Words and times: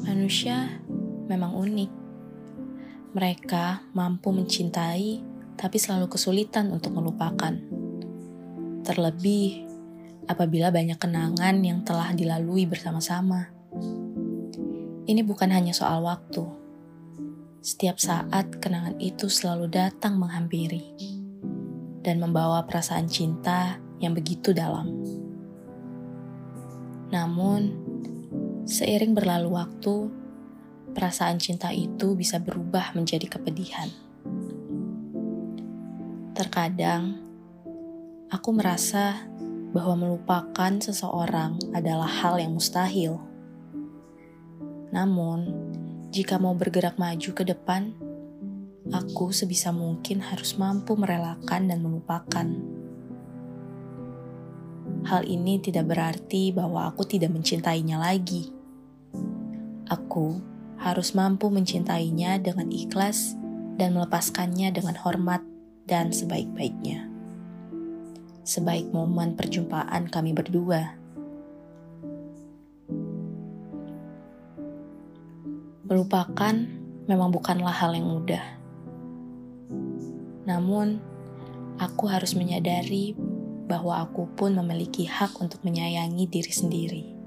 Manusia 0.00 0.80
memang 1.28 1.52
unik. 1.52 1.90
Mereka 3.12 3.92
mampu 3.92 4.32
mencintai, 4.32 5.20
tapi 5.60 5.76
selalu 5.76 6.08
kesulitan 6.08 6.72
untuk 6.72 6.96
melupakan. 6.96 7.52
Terlebih 8.80 9.68
apabila 10.24 10.72
banyak 10.72 10.96
kenangan 10.96 11.60
yang 11.60 11.84
telah 11.84 12.14
dilalui 12.16 12.64
bersama-sama. 12.64 13.52
Ini 15.04 15.20
bukan 15.26 15.50
hanya 15.52 15.74
soal 15.74 16.00
waktu. 16.00 16.46
Setiap 17.60 18.00
saat 18.00 18.56
kenangan 18.56 18.96
itu 19.02 19.28
selalu 19.28 19.68
datang 19.68 20.16
menghampiri 20.16 20.96
dan 22.00 22.22
membawa 22.22 22.64
perasaan 22.64 23.04
cinta 23.04 23.76
yang 24.00 24.16
begitu 24.16 24.56
dalam. 24.56 24.88
Namun, 27.10 27.89
seiring 28.70 29.18
berlalu 29.18 29.58
waktu, 29.58 30.06
perasaan 30.94 31.42
cinta 31.42 31.74
itu 31.74 32.14
bisa 32.14 32.38
berubah 32.38 32.94
menjadi 32.94 33.26
kepedihan. 33.26 33.90
Terkadang, 36.38 37.18
aku 38.30 38.48
merasa 38.54 39.26
bahwa 39.74 40.06
melupakan 40.06 40.72
seseorang 40.78 41.58
adalah 41.74 42.06
hal 42.06 42.38
yang 42.38 42.54
mustahil. 42.54 43.18
Namun, 44.94 45.50
jika 46.14 46.38
mau 46.38 46.54
bergerak 46.54 46.94
maju 46.94 47.30
ke 47.34 47.42
depan, 47.42 47.90
aku 48.94 49.34
sebisa 49.34 49.74
mungkin 49.74 50.22
harus 50.22 50.54
mampu 50.54 50.94
merelakan 50.94 51.66
dan 51.66 51.82
melupakan. 51.82 52.46
Hal 55.10 55.26
ini 55.26 55.58
tidak 55.58 55.90
berarti 55.90 56.54
bahwa 56.54 56.86
aku 56.86 57.02
tidak 57.02 57.34
mencintainya 57.34 57.98
lagi. 57.98 58.59
Aku 59.90 60.38
harus 60.78 61.18
mampu 61.18 61.50
mencintainya 61.50 62.38
dengan 62.38 62.70
ikhlas 62.70 63.34
dan 63.74 63.90
melepaskannya 63.90 64.70
dengan 64.70 64.94
hormat 64.94 65.42
dan 65.90 66.14
sebaik-baiknya. 66.14 67.10
Sebaik 68.46 68.94
momen 68.94 69.34
perjumpaan 69.34 70.06
kami 70.06 70.30
berdua. 70.30 70.94
Melupakan 75.90 76.54
memang 77.10 77.34
bukanlah 77.34 77.74
hal 77.74 77.90
yang 77.98 78.06
mudah. 78.06 78.46
Namun, 80.46 81.02
aku 81.82 82.06
harus 82.06 82.38
menyadari 82.38 83.18
bahwa 83.66 84.06
aku 84.06 84.30
pun 84.38 84.54
memiliki 84.54 85.10
hak 85.10 85.34
untuk 85.42 85.66
menyayangi 85.66 86.30
diri 86.30 86.52
sendiri. 86.54 87.19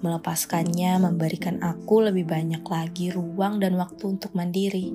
Melepaskannya 0.00 0.96
memberikan 0.96 1.60
aku 1.60 2.08
lebih 2.08 2.24
banyak 2.24 2.64
lagi 2.64 3.12
ruang 3.12 3.60
dan 3.60 3.76
waktu 3.76 4.16
untuk 4.16 4.32
mandiri, 4.32 4.88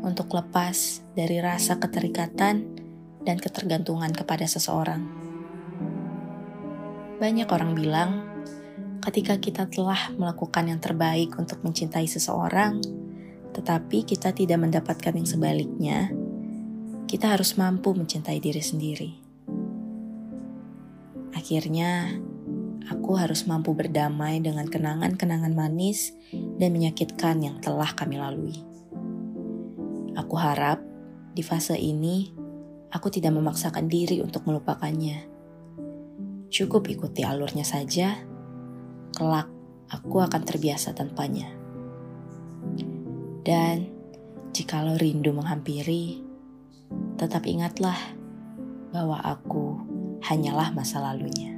untuk 0.00 0.32
lepas 0.32 1.04
dari 1.12 1.36
rasa 1.44 1.76
keterikatan 1.76 2.56
dan 3.28 3.36
ketergantungan 3.36 4.08
kepada 4.16 4.48
seseorang. 4.48 5.04
Banyak 7.20 7.48
orang 7.52 7.76
bilang, 7.76 8.10
ketika 9.04 9.36
kita 9.36 9.68
telah 9.68 10.08
melakukan 10.16 10.72
yang 10.72 10.80
terbaik 10.80 11.36
untuk 11.36 11.60
mencintai 11.60 12.08
seseorang, 12.08 12.80
tetapi 13.52 14.08
kita 14.08 14.32
tidak 14.32 14.56
mendapatkan 14.56 15.12
yang 15.12 15.28
sebaliknya, 15.28 16.08
kita 17.04 17.36
harus 17.36 17.60
mampu 17.60 17.92
mencintai 17.92 18.40
diri 18.40 18.62
sendiri. 18.64 19.10
Akhirnya, 21.36 22.16
aku 22.88 23.20
harus 23.20 23.44
mampu 23.44 23.76
berdamai 23.76 24.40
dengan 24.40 24.64
kenangan-kenangan 24.64 25.52
manis 25.52 26.16
dan 26.32 26.72
menyakitkan 26.72 27.44
yang 27.44 27.56
telah 27.60 27.92
kami 27.92 28.16
lalui. 28.16 28.56
Aku 30.16 30.34
harap 30.40 30.80
di 31.36 31.44
fase 31.44 31.76
ini, 31.76 32.32
aku 32.90 33.12
tidak 33.12 33.36
memaksakan 33.36 33.86
diri 33.86 34.24
untuk 34.24 34.48
melupakannya. 34.48 35.28
Cukup 36.48 36.88
ikuti 36.88 37.22
alurnya 37.22 37.62
saja 37.62 38.16
kelak 39.12 39.52
aku 39.92 40.24
akan 40.24 40.42
terbiasa 40.44 40.96
tanpanya. 40.96 41.48
Dan 43.44 43.88
jikalau 44.52 44.96
rindu 44.96 45.32
menghampiri, 45.32 46.24
tetap 47.20 47.44
ingatlah 47.44 47.96
bahwa 48.92 49.20
aku 49.20 49.76
hanyalah 50.24 50.72
masa 50.72 51.00
lalunya. 51.00 51.57